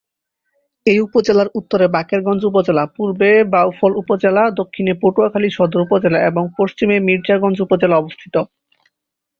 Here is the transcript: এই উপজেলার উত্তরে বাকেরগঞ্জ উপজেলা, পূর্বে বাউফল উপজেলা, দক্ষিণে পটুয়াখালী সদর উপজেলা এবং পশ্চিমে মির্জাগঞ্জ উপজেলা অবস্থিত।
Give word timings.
এই 0.85 0.99
উপজেলার 0.99 1.49
উত্তরে 1.55 1.85
বাকেরগঞ্জ 1.87 2.41
উপজেলা, 2.45 2.83
পূর্বে 2.95 3.29
বাউফল 3.53 3.91
উপজেলা, 3.95 4.43
দক্ষিণে 4.59 4.93
পটুয়াখালী 5.01 5.49
সদর 5.57 5.79
উপজেলা 5.79 6.19
এবং 6.29 6.43
পশ্চিমে 6.57 6.95
মির্জাগঞ্জ 7.07 7.57
উপজেলা 7.61 7.95
অবস্থিত। 7.97 8.35